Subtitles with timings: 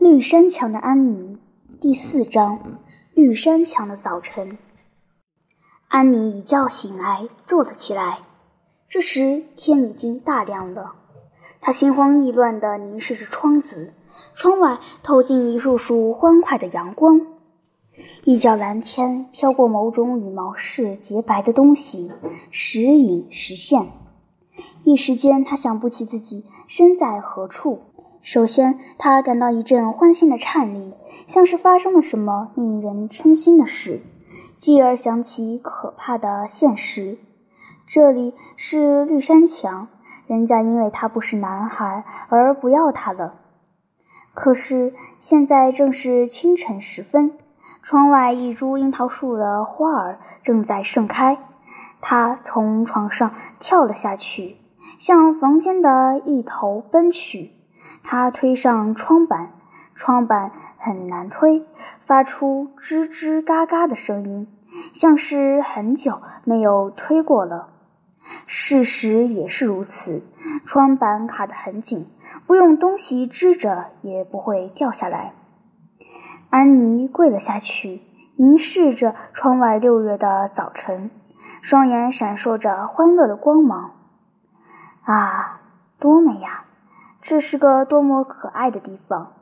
[0.00, 1.36] 绿山墙的安妮
[1.78, 2.58] 第四章：
[3.12, 4.56] 绿山墙的早晨。
[5.88, 8.20] 安妮一觉醒来，坐了起来。
[8.88, 10.94] 这时天已经大亮了，
[11.60, 13.92] 她心慌意乱地凝视着窗子，
[14.32, 17.20] 窗外透进一束束欢快的阳光。
[18.24, 22.10] 一角蓝天飘过某种羽毛似洁白的东西，
[22.50, 23.86] 时隐时现。
[24.84, 27.82] 一时间，她想不起自己身在何处。
[28.22, 30.94] 首先，他感到一阵欢心的颤栗，
[31.26, 34.00] 像是发生了什么令人称心的事；
[34.56, 37.16] 继而想起可怕的现实：
[37.86, 39.88] 这里是绿山墙，
[40.26, 43.36] 人家因为他不是男孩而不要他了。
[44.34, 47.32] 可是现在正是清晨时分，
[47.82, 51.38] 窗外一株樱桃树的花儿正在盛开。
[52.02, 54.58] 他从床上跳了下去，
[54.98, 57.52] 向房间的一头奔去。
[58.02, 59.52] 他推上窗板，
[59.94, 61.64] 窗板很难推，
[62.00, 64.48] 发出吱吱嘎嘎的声音，
[64.92, 67.68] 像是很久没有推过了。
[68.46, 70.22] 事实也是如此，
[70.66, 72.06] 窗板卡得很紧，
[72.46, 75.32] 不用东西支着也不会掉下来。
[76.50, 78.02] 安妮跪了下去，
[78.36, 81.10] 凝视着窗外六月的早晨，
[81.62, 83.92] 双眼闪烁着欢乐的光芒。
[85.04, 85.60] 啊，
[85.98, 86.64] 多美呀！
[87.22, 89.32] 这是个多么可爱的地方！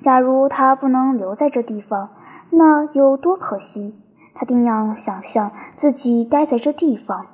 [0.00, 2.10] 假如他不能留在这地方，
[2.50, 3.98] 那有多可惜！
[4.34, 7.26] 他定要想象自己待在这地方，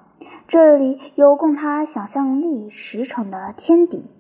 [0.48, 4.10] 这里有供他想象力驰骋的天地。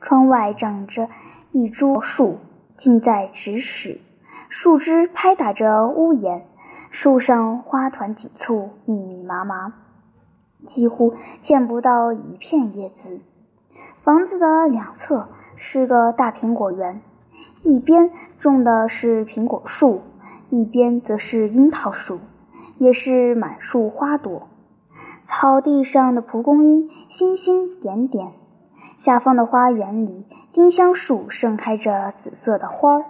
[0.00, 1.08] 窗外长着
[1.52, 2.38] 一株树，
[2.76, 4.00] 近在咫尺，
[4.48, 6.46] 树枝拍打着屋檐，
[6.90, 9.74] 树上花团锦簇，密密麻麻，
[10.66, 13.20] 几乎见不到一片叶子。
[14.02, 17.00] 房子的两侧是个大苹果园，
[17.62, 20.02] 一边种的是苹果树，
[20.50, 22.20] 一边则是樱桃树，
[22.78, 24.48] 也是满树花朵。
[25.24, 28.32] 草地上的蒲公英星星点点，
[28.98, 33.04] 下方的花园里，丁香树盛开着紫色的花儿。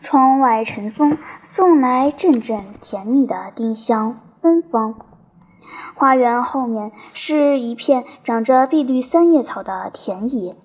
[0.00, 4.94] 窗外晨风送来阵阵甜蜜的丁香芬芳。
[5.94, 10.56] 花园后面是一片长着碧绿三叶草的田野，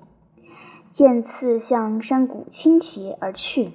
[0.92, 3.74] 渐次向山谷倾斜而去。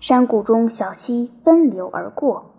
[0.00, 2.52] 山谷中小溪奔流而过，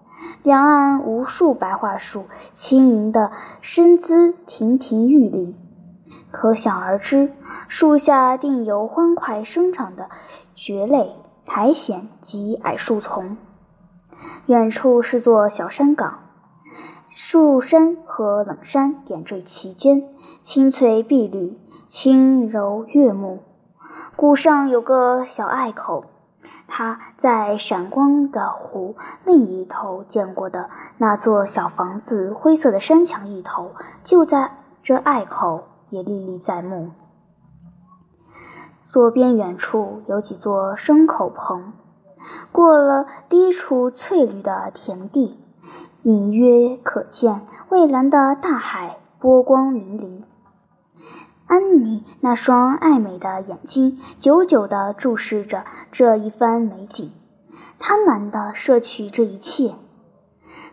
[0.44, 3.32] 两岸无数白桦树轻盈的
[3.62, 5.56] 身姿亭亭玉立，
[6.30, 7.34] 可想而知，
[7.68, 10.10] 树下定有欢快生长的
[10.54, 11.16] 蕨类、
[11.48, 13.38] 苔藓及矮树丛。
[14.46, 16.25] 远处是座小山岗。
[17.18, 20.10] 树山和冷山点缀其间，
[20.44, 23.40] 青翠碧绿，轻柔悦目。
[24.18, 26.04] 谷上有个小隘口，
[26.68, 33.72] 他在闪光的湖另一头见过的那座小房子灰色的山墙一头，
[34.04, 36.92] 就在这隘口也历历在目。
[38.84, 41.72] 左边远处有几座牲口棚，
[42.52, 45.40] 过了低处翠绿的田地。
[46.06, 50.22] 隐约可见蔚蓝的大海，波光粼粼。
[51.48, 57.12] 安妮那双爱美的眼睛久久地注视着这一番美景，
[57.80, 59.74] 贪婪地摄取这一切。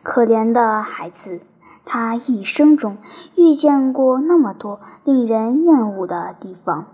[0.02, 1.40] 可怜的孩子，
[1.86, 2.98] 他一生中
[3.34, 6.84] 遇见过那么多令人厌恶的地方，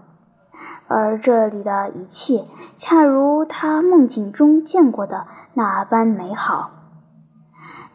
[0.87, 2.45] 而这里的一切
[2.77, 6.71] 恰如他梦境中见过的那般美好。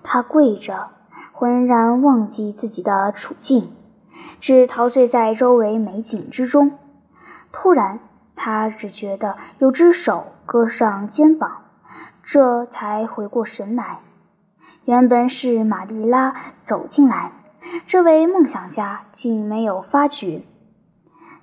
[0.03, 0.89] 他跪着，
[1.31, 3.71] 浑然忘记自己的处境，
[4.39, 6.77] 只陶醉在周围美景之中。
[7.51, 7.99] 突然，
[8.35, 11.63] 他只觉得有只手搁上肩膀，
[12.23, 13.99] 这才回过神来。
[14.85, 17.31] 原本是玛丽拉走进来，
[17.87, 20.43] 这位梦想家竟没有发觉。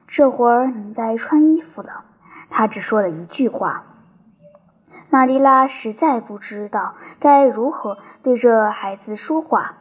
[0.06, 2.04] 这会儿你该穿衣服了，
[2.50, 3.84] 他只说了一句话。
[5.10, 9.74] 玛丽拉实在不知道该如何对这孩子说话，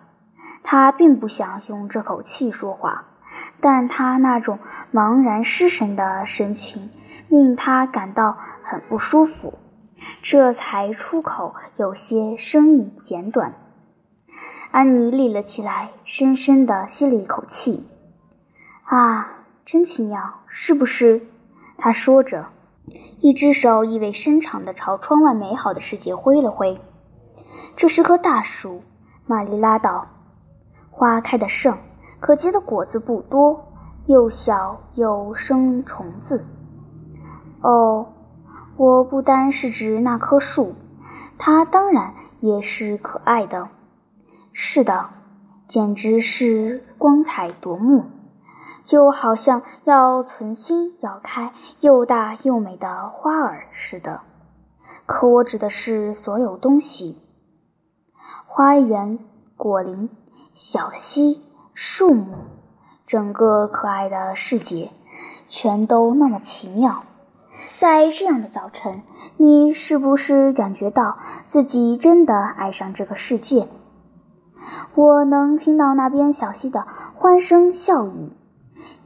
[0.63, 3.05] 她并不想用这口气说话，
[3.61, 4.57] 但她那种
[4.91, 6.89] 茫然失神的神情
[7.27, 9.53] 令她感到很不舒服，
[10.23, 13.53] 这才出口，有些声音简短。
[14.71, 17.87] 安妮立了起来，深深地吸了一口气。
[18.85, 21.21] “啊，真奇妙，是不是？”
[21.77, 22.47] 她说着。
[23.19, 26.80] 一只手意味深长地朝窗外美好的世界挥了挥。
[27.75, 28.81] 这是棵大树，
[29.25, 30.07] 玛丽拉道。
[30.89, 31.77] 花开得盛，
[32.19, 33.68] 可结的果子不多，
[34.06, 36.45] 又小又生虫子。
[37.62, 38.06] 哦，
[38.75, 40.75] 我不单是指那棵树，
[41.38, 43.69] 它当然也是可爱的。
[44.51, 45.09] 是的，
[45.68, 48.03] 简直是光彩夺目，
[48.89, 54.21] 就好像要存心要开又大又美的花儿似的。
[55.06, 57.21] 可我指的是所有东西：
[58.47, 59.19] 花园、
[59.56, 60.09] 果林、
[60.56, 61.44] 小溪、
[61.75, 62.33] 树木，
[63.06, 64.89] 整个可爱的世界，
[65.47, 67.03] 全都那么奇妙。
[67.77, 69.03] 在这样的早晨，
[69.38, 73.68] 你是不是感觉到自己真的爱上这个世界？
[74.95, 78.31] 我能听到那边小溪的欢声笑语。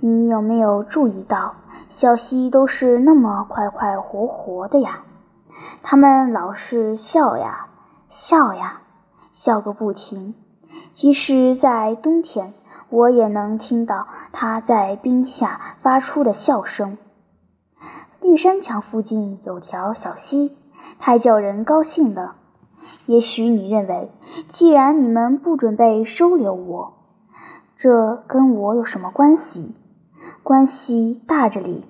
[0.05, 1.55] 你有没有注意到，
[1.89, 5.03] 小溪都是那么快快活活的呀？
[5.81, 7.67] 他们老是笑呀
[8.09, 8.81] 笑呀，
[9.31, 10.35] 笑个不停。
[10.91, 12.53] 即使在冬天，
[12.89, 16.97] 我也能听到它在冰下发出的笑声。
[18.19, 20.57] 绿山墙附近有条小溪，
[20.99, 22.35] 太叫人高兴了。
[23.05, 24.11] 也许你认为，
[24.49, 26.93] 既然你们不准备收留我，
[27.77, 29.77] 这跟我有什么关系？
[30.43, 31.85] 关系大着哩。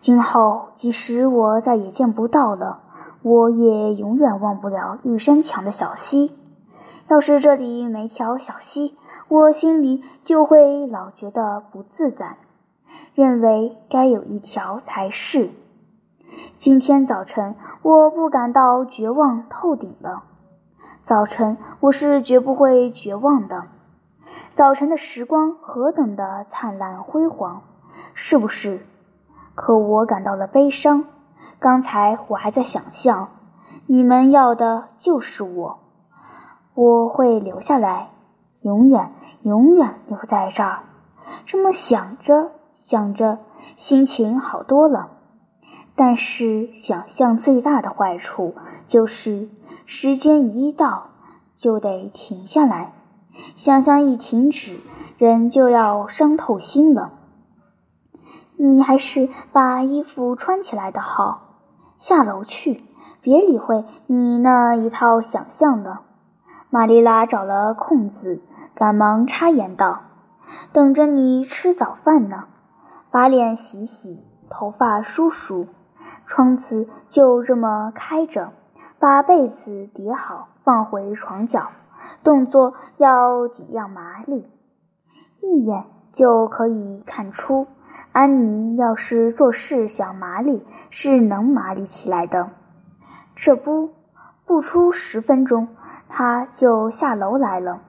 [0.00, 2.80] 今后即使我再也见不到了，
[3.22, 6.32] 我也永远忘不了玉山墙的小溪。
[7.08, 8.96] 要是这里没条小溪，
[9.28, 12.38] 我心里就会老觉得不自在。
[13.14, 15.50] 认为该有一条才是。
[16.58, 20.24] 今天早晨，我不感到绝望透顶了。
[21.02, 23.64] 早晨，我是绝不会绝望的。
[24.54, 27.62] 早晨的时光何等的灿烂辉煌，
[28.14, 28.86] 是不是？
[29.54, 31.04] 可我感到了悲伤。
[31.58, 33.28] 刚才我还在想象，
[33.86, 35.78] 你们要的就是我。
[36.74, 38.10] 我会留下来，
[38.62, 39.12] 永远、
[39.42, 40.84] 永远留在这儿。
[41.46, 42.52] 这么想着。
[42.74, 43.38] 想着，
[43.76, 45.10] 心情好多了。
[45.94, 48.56] 但是，想象最大的坏处
[48.88, 49.48] 就是，
[49.86, 51.10] 时间一到
[51.54, 52.92] 就得停下来。
[53.56, 54.76] 想象一停止，
[55.18, 57.12] 人就要伤透心了。
[58.56, 61.48] 你还是把衣服穿起来的好。
[61.98, 62.84] 下楼去，
[63.20, 66.02] 别理会你那一套想象了。
[66.68, 68.42] 玛丽拉找了空子，
[68.74, 70.00] 赶忙插言道
[70.72, 72.44] ：“等着你吃早饭呢。”
[73.10, 75.66] 把脸洗洗，头发梳梳，
[76.26, 78.52] 窗子就这么开着，
[78.98, 81.68] 把被子叠好，放回床角，
[82.22, 84.48] 动作要尽量麻利，
[85.40, 87.66] 一眼就可以看出，
[88.12, 92.50] 安妮要是做事想麻利，是能麻利起来的。
[93.34, 93.90] 这不，
[94.44, 95.68] 不出十分钟，
[96.08, 97.80] 她就下楼来了，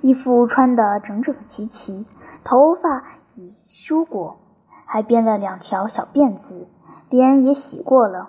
[0.00, 2.06] 衣服穿得整整齐齐，
[2.44, 4.38] 头发已梳过。
[4.84, 6.68] 还编了两条小辫子，
[7.08, 8.28] 脸也洗过了，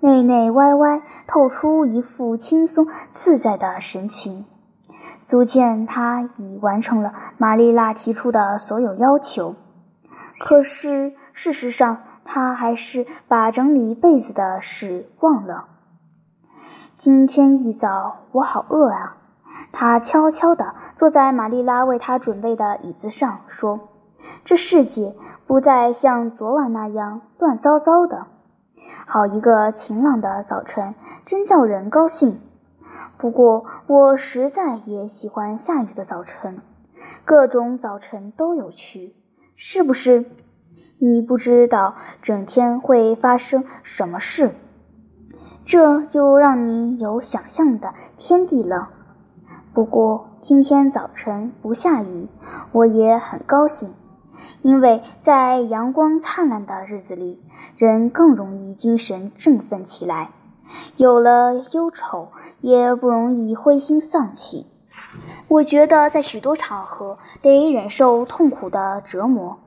[0.00, 4.44] 内内歪歪，透出一副轻松自在的神情，
[5.26, 9.56] 足见他已完成了玛丽拉提出的所有要求。
[10.38, 15.64] 可是事实上，他还是把整理被子的事忘了。
[16.96, 19.16] 今天一早，我好饿啊！
[19.72, 23.80] 他悄悄地坐在玛丽拉为他准备的椅子上，说。
[24.44, 25.14] 这世界
[25.46, 28.26] 不再像昨晚那样乱糟糟的，
[29.10, 32.42] 好一个晴朗的早晨，真叫人高兴。
[33.16, 36.60] 不过我实在也喜欢下雨的早晨，
[37.24, 39.14] 各种早晨都有趣，
[39.56, 40.26] 是不是？
[40.98, 44.50] 你不知道整天会发生什么事，
[45.64, 48.90] 这就让你有想象的天地了。
[49.72, 52.28] 不过今天早晨不下雨，
[52.72, 53.94] 我也很高兴。
[54.62, 57.42] 因为在阳光灿烂的日子里，
[57.76, 60.30] 人更容易精神振奋起来，
[60.96, 62.28] 有了忧愁，
[62.60, 64.66] 也不容易灰心丧气。
[65.48, 69.58] 我觉得在许多场合得忍受痛苦的折磨，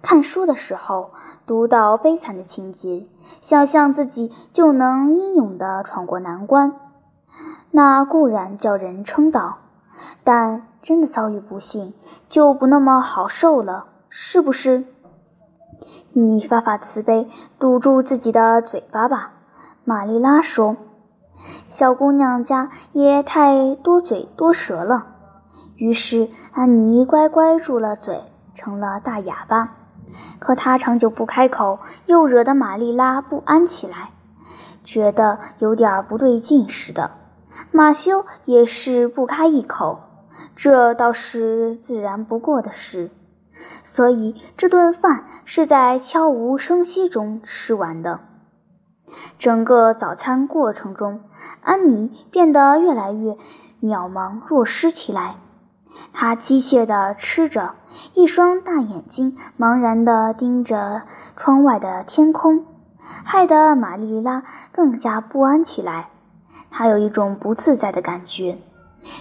[0.00, 1.10] 看书的时候
[1.44, 3.06] 读到悲惨的情节，
[3.40, 6.74] 想象自己就能英勇地闯过难关，
[7.70, 9.58] 那固然叫人称道，
[10.22, 11.92] 但真的遭遇不幸，
[12.28, 13.86] 就不那么好受了。
[14.18, 14.84] 是不是？
[16.14, 19.34] 你发发慈悲，堵住自己的嘴巴吧。”
[19.84, 20.78] 玛丽拉说
[21.68, 25.06] ，“小姑娘家也太多嘴多舌了。”
[25.76, 28.22] 于是安妮乖乖住了嘴，
[28.54, 29.76] 成了大哑巴。
[30.38, 34.12] 可她长久不开口，又惹得玛丽拉不安起来，
[34.82, 37.10] 觉得有点不对劲似的。
[37.70, 40.00] 马修也是不开一口，
[40.56, 43.10] 这倒是自然不过的事。
[43.82, 48.20] 所以这顿饭是在悄无声息中吃完的。
[49.38, 51.20] 整个早餐过程中，
[51.62, 53.36] 安妮变得越来越
[53.80, 55.36] 渺茫若失起来。
[56.12, 57.76] 她机械地吃着，
[58.14, 61.02] 一双大眼睛茫然地盯着
[61.36, 62.66] 窗外的天空，
[63.24, 66.08] 害得玛丽拉更加不安起来。
[66.70, 68.58] 她有一种不自在的感觉。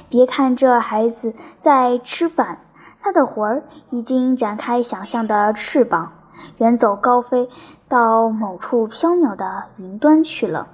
[0.10, 2.58] 别看这孩子在吃饭，
[3.06, 6.12] 他的魂儿已经展开想象的翅膀，
[6.58, 7.48] 远走高飞，
[7.88, 10.70] 到某处飘渺的云端去了。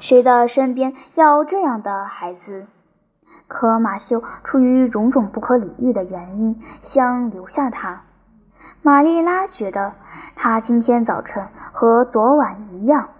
[0.00, 2.66] 谁的身边要这样的孩子？
[3.48, 8.00] 可马修出于种种不可理喻的原因，想留下他。
[8.80, 9.92] 玛丽拉觉得
[10.34, 13.10] 他今天早晨和昨晚一样，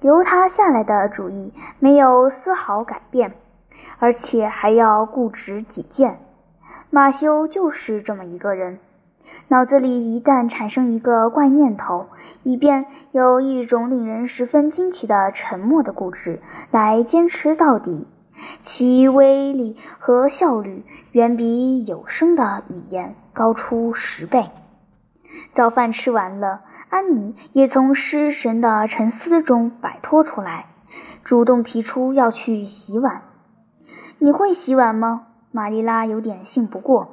[0.00, 3.32] 留他下来的主意没有丝毫改变。
[4.00, 6.20] 而且还要固执己见，
[6.92, 8.80] 马修就是这么一个人，
[9.46, 12.08] 脑子里一旦产生一个怪念头，
[12.42, 16.40] 以便有一种令人十分惊奇的沉默的固执
[16.72, 18.08] 来坚持到底，
[18.60, 24.50] 其威力和效率远比有声的语言高出十倍。
[25.52, 30.66] 早饭吃完了，安妮也从失神的沉思中摆脱出来，
[31.22, 33.22] 主动提出要去洗碗。
[34.18, 35.28] 你会洗碗吗？
[35.52, 37.08] 玛丽拉有点信不过。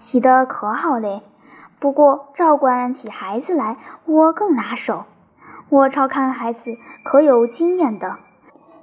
[0.00, 1.22] 洗得可好嘞，
[1.80, 5.04] 不过照管起孩子来我更拿手。
[5.68, 8.16] 我照看孩子可有经验的，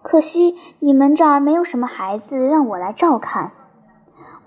[0.02, 3.52] 可惜你们这儿没有什么孩子让我来照看。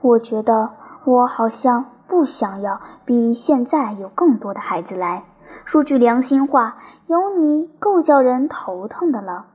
[0.01, 0.71] 我觉得
[1.05, 5.25] 我好像不想要比现在有更多的孩子来。
[5.65, 6.77] 说句良心话，
[7.07, 9.47] 有你够叫人头疼的了。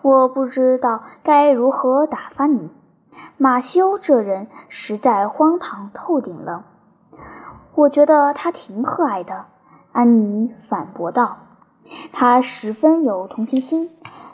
[0.00, 2.70] 我不知道该如何打发你，
[3.36, 6.64] 马修这人实在荒唐透顶了。
[7.74, 9.46] 我觉得他挺可爱的，
[9.92, 11.38] 安妮反驳道。
[12.12, 13.90] 他十分有同情心，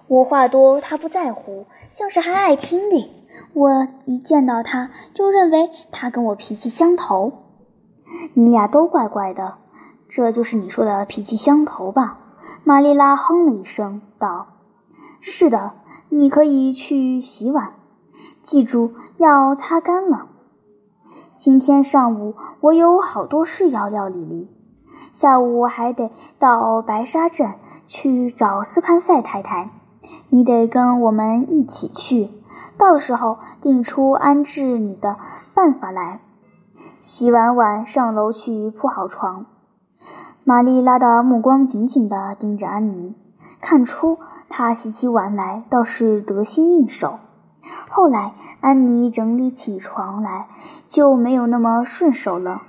[0.07, 3.11] 我话多他不在乎，像是还爱听哩。
[3.55, 7.45] 我一见到他就认为他跟我脾气相投。
[8.35, 9.59] 你俩都怪怪的，
[10.09, 12.19] 这就是你说的脾气相投吧？
[12.65, 14.47] 玛丽拉哼了一声道。
[15.21, 15.73] 是的，
[16.09, 17.75] 你可以去洗碗，
[18.43, 20.29] 记住要擦干了。
[21.37, 24.49] 今天上午我有好多事要料理，
[25.13, 27.55] 下午还得到白沙镇
[27.87, 29.71] 去找斯潘塞太太，
[30.29, 32.31] 你得跟我们一起去，
[32.77, 35.17] 到时候定出安置你的
[35.55, 36.21] 办法来。
[36.99, 39.47] 洗完碗上楼去铺好床。
[40.45, 43.15] 玛丽拉的目光紧紧地盯着安妮，
[43.61, 44.19] 看出。
[44.49, 47.19] 她洗起碗来倒是得心应手。
[47.89, 50.49] 后来，安妮整理起床来
[50.87, 52.63] 就没有那么顺手了，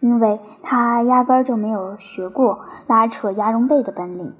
[0.00, 4.34] 因为她压根儿就没有学过拉扯鸭绒被的本领。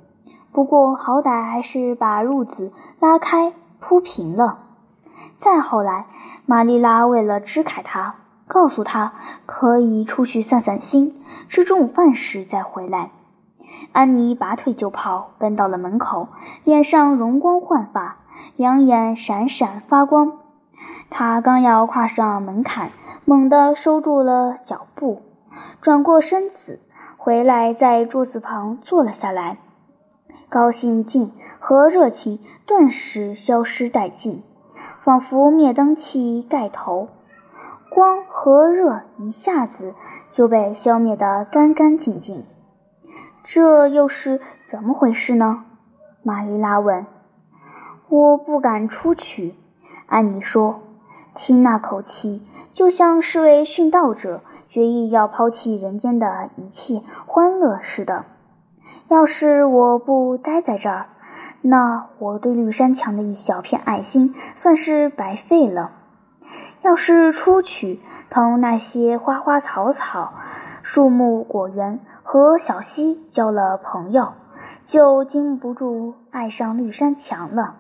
[0.53, 4.59] 不过，好歹还是把褥子拉开铺平了。
[5.37, 6.07] 再后来，
[6.47, 8.15] 玛丽拉为了支开他，
[8.47, 9.13] 告诉他
[9.47, 13.11] 可以出去散散心，吃中午饭时再回来。
[13.93, 16.29] 安妮拔腿就跑，奔到了门口，
[16.63, 18.19] 脸上容光焕发，
[18.57, 20.39] 两眼闪闪发光。
[21.11, 22.91] 他刚要跨上门槛，
[23.25, 25.23] 猛地收住了脚步，
[25.81, 26.81] 转过身子，
[27.17, 29.59] 回来在桌子旁坐了下来。
[30.49, 34.43] 高兴劲和热情顿时消失殆尽，
[35.03, 37.09] 仿佛灭灯器盖头，
[37.89, 39.95] 光和热一下子
[40.33, 42.45] 就被消灭得干干净净。
[43.43, 45.65] 这又是怎么回事呢？
[46.23, 47.07] 玛丽拉问。
[48.15, 49.57] 我不敢出去，
[50.07, 50.83] 安妮说，
[51.35, 58.25] 听那口气，就像是位殉道者决意要抛弃人间的一切欢乐似的。
[59.09, 61.09] 要是我不待在这儿，
[61.61, 65.91] 那我对绿山墙的一小片爱心算是白费了。
[66.83, 67.99] 要是出去，
[68.31, 70.35] 同那些花花草草、
[70.83, 71.99] 树木果园。
[72.27, 74.33] 和小溪交了朋友，
[74.87, 77.75] 就禁不住爱上绿山墙了。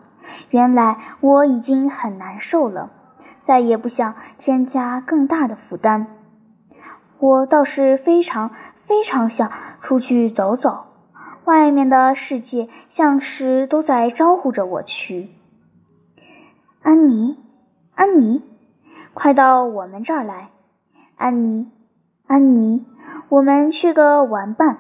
[0.50, 2.90] 原来我已经很难受了，
[3.42, 6.06] 再也不想添加更大的负担。
[7.18, 9.50] 我倒是非常非常想
[9.80, 10.86] 出去走走，
[11.44, 15.30] 外面的世界像是都在招呼着我去。
[16.82, 17.38] 安妮，
[17.94, 18.42] 安妮，
[19.14, 20.50] 快到我们这儿来，
[21.16, 21.70] 安妮。
[22.26, 22.86] 安妮，
[23.28, 24.78] 我们去个玩伴，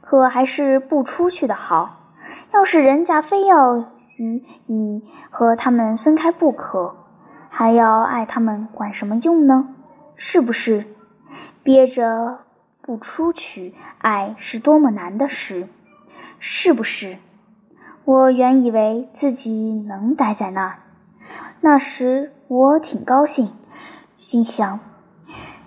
[0.00, 2.14] 可还是不出去的好。
[2.52, 3.84] 要是人家非要
[4.18, 6.94] 与你和他们分开不可，
[7.48, 9.68] 还要爱他们，管什么用呢？
[10.16, 10.84] 是不是？
[11.62, 12.40] 憋着
[12.82, 15.68] 不出去，爱是多么难的事。
[16.40, 17.18] 是不是？
[18.04, 20.78] 我原以为自己能待在那儿，
[21.60, 23.50] 那时我挺高兴，
[24.16, 24.80] 心想，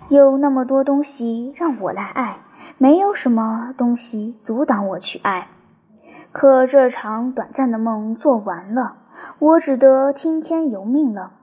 [0.08, 2.38] 有那么多东西让我来爱，
[2.78, 5.48] 没有什么东西阻挡我去爱。
[6.42, 8.96] 可这场短暂的梦做完了，
[9.38, 11.34] 我只得听天由命了。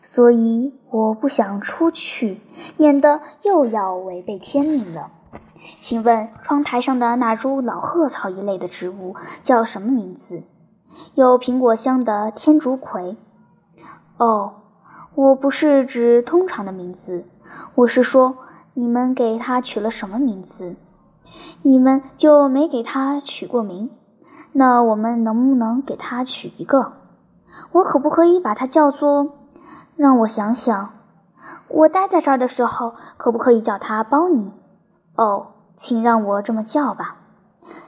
[0.00, 2.40] 所以我不想出去，
[2.78, 5.10] 免得又要违背天命了。
[5.78, 10.42] 请问窗台上的那株老鹤草一类的植物叫什么名字？
[11.12, 13.18] 有苹果香的天竺葵。
[14.16, 14.54] 哦，
[15.14, 17.26] 我不是指通常的名字，
[17.74, 18.38] 我是说
[18.72, 20.76] 你们给它取了什么名字？
[21.60, 23.90] 你们就没给它取过名？
[24.56, 26.92] 那我们能不能给它取一个？
[27.72, 29.32] 我可不可以把它叫做？
[29.96, 30.90] 让我想想，
[31.68, 34.52] 我待在这儿的时候，可不可以叫他包尼？
[35.16, 37.16] 哦，请让我这么叫吧。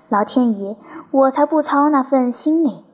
[0.08, 0.76] 老天爷，
[1.10, 2.84] 我才不操那份心呢。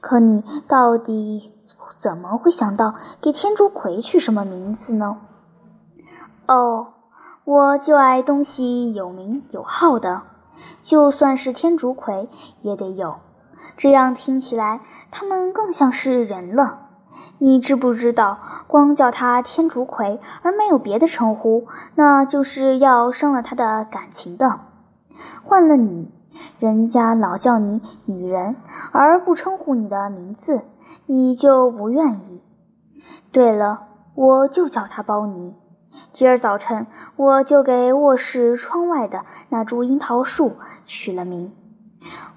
[0.00, 1.54] 可你到底
[1.98, 5.18] 怎么会想到给天竺葵取什么名字呢？
[6.46, 6.88] 哦，
[7.44, 10.22] 我就爱东西有名有号的，
[10.82, 12.28] 就算是天竺葵
[12.62, 13.16] 也得有，
[13.76, 16.88] 这样听起来它们更像是人了。
[17.38, 24.60] 你知不知道，光叫他天竺葵而没有别的称呼，那就是要伤了他的感情的。
[25.42, 26.10] 换了你，
[26.58, 28.56] 人家老叫你女人，
[28.92, 30.62] 而不称呼你的名字，
[31.06, 32.40] 你就不愿意。
[33.32, 35.54] 对了，我就叫他包尼。
[36.12, 41.52] 今儿早晨，我就给卧室窗外的那株樱桃树取了名，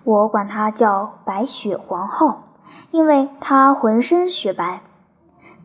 [0.03, 2.43] 我管它叫白雪皇后，
[2.91, 4.81] 因为它浑身雪白。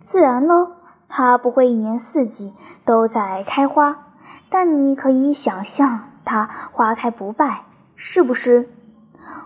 [0.01, 0.73] 自然喽，
[1.07, 2.55] 它不会一年四季
[2.87, 4.07] 都在开花，
[4.49, 8.71] 但你可以想象它花开不败，是不是？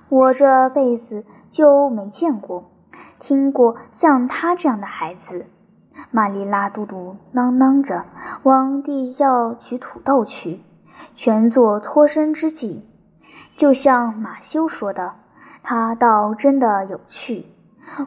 [0.09, 2.71] 我这辈子就没见过、
[3.19, 5.47] 听过像他这样的孩子。
[6.14, 8.04] 玛丽拉嘟嘟囔囔着
[8.42, 10.60] 往地窖取土豆去，
[11.14, 12.86] 全做脱身之计。
[13.56, 15.14] 就像马修说的，
[15.62, 17.46] 他倒真的有趣。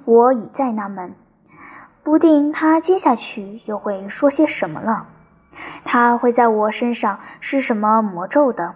[0.06, 1.16] 我已在纳闷。
[2.04, 5.08] 不定他接下去又会说些什么了。
[5.84, 8.76] 他会在我身上施什么魔咒的？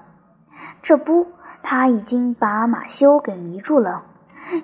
[0.81, 1.27] 这不，
[1.61, 4.05] 他已经把马修给迷住了。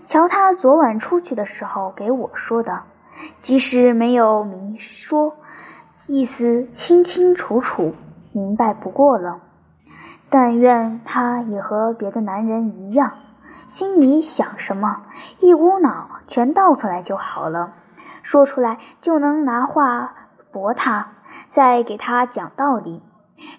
[0.05, 2.81] 瞧他昨晚出去的时候给我说的，
[3.39, 5.37] 即使没有明说，
[6.07, 7.93] 意思清清楚楚，
[8.31, 9.41] 明白不过了。
[10.29, 13.13] 但愿他也和别的男人一样，
[13.67, 15.03] 心里想什么，
[15.39, 17.73] 一股脑全倒出来就好了。
[18.23, 20.13] 说出来就能拿话
[20.51, 21.11] 驳他，
[21.49, 23.01] 再给他讲道理，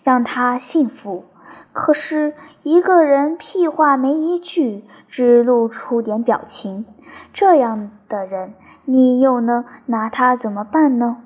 [0.03, 1.25] 让他信服。
[1.73, 6.85] 可是一个人屁话没一句，只露出点表情，
[7.33, 11.19] 这样的人，你又能拿他怎么办呢？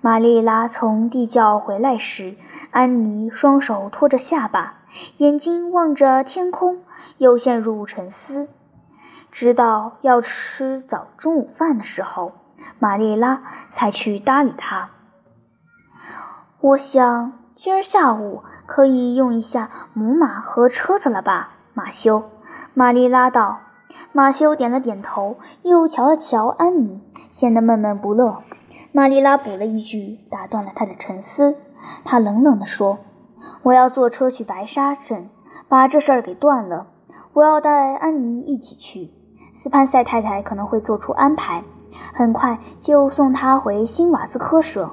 [0.00, 2.36] 玛丽拉从地窖回来时，
[2.70, 4.78] 安妮双手托着下巴，
[5.18, 6.80] 眼睛望着天空，
[7.18, 8.48] 又陷入沉思。
[9.30, 12.32] 直到要吃早中午饭的时候，
[12.78, 14.88] 玛丽拉才去搭理他。
[16.60, 22.30] 我想今儿下午可以用一下母马和车子了吧，马修？
[22.72, 23.60] 玛丽拉道。
[24.12, 28.38] 马修点了点头，又瞧了瞧安妮，显得闷闷不乐。
[28.92, 31.56] 玛丽拉补了一句，打断了他的沉思。
[32.04, 32.98] 他冷冷地说
[33.62, 35.28] ：“我要坐车去白沙镇，
[35.68, 36.86] 把这事儿给断了。
[37.34, 39.12] 我要带安妮一起去。”
[39.54, 41.64] 斯潘塞太太可能会做出安排，
[42.14, 44.90] 很快就送她回新瓦斯科舍。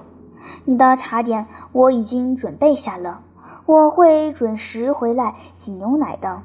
[0.65, 3.21] 你的茶点我已经准备下了，
[3.65, 6.41] 我会准时回来挤牛奶的。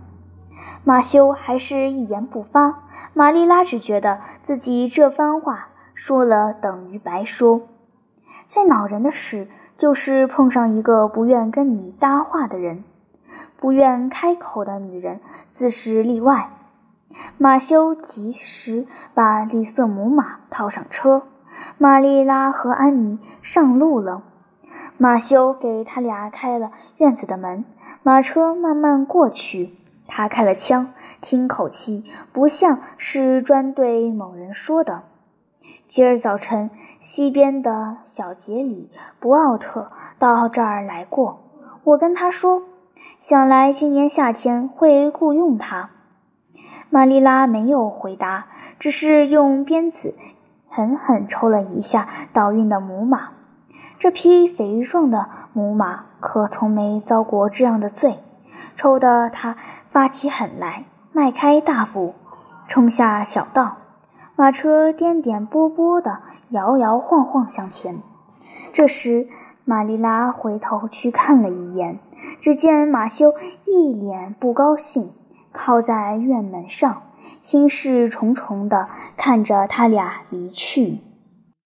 [0.84, 2.84] 马修还是一言不发。
[3.14, 7.62] 玛丽拉只觉得自己这番话说了等于白说。
[8.46, 12.84] 最恼人的事就是碰上一个不愿跟你搭话的人，
[13.56, 16.50] 不愿开口的女人自是例外。
[17.36, 21.22] 马修及时把绿色母马套上车，
[21.76, 24.22] 玛丽拉和安妮上路了。
[24.96, 27.64] 马修给他俩开了院子的门，
[28.02, 29.74] 马车慢慢过去。
[30.08, 35.02] 他开了枪，听口气不像是专对某人说的。
[35.86, 38.90] 今儿早晨，西边的小杰里
[39.20, 41.38] 博奥特到这儿来过，
[41.84, 42.62] 我跟他说，
[43.20, 45.90] 想来今年夏天会雇佣他。
[46.90, 48.46] 玛丽拉没有回答，
[48.78, 50.14] 只是用鞭子
[50.68, 53.30] 狠狠抽了一下倒运的母马。
[53.98, 58.18] 这匹肥壮的母马可从没遭过这样的罪，
[58.78, 59.56] 抽得他
[59.90, 60.84] 发起狠来。
[61.12, 62.14] 迈开大步，
[62.68, 63.78] 冲下小道。
[64.36, 68.00] 马车颠颠簸簸地摇摇晃晃向前。
[68.72, 69.26] 这时，
[69.64, 71.98] 玛丽拉回头去看了一眼，
[72.40, 75.12] 只见马修一脸不高兴，
[75.50, 77.02] 靠在院门上，
[77.42, 81.00] 心事重重地看着他俩离去。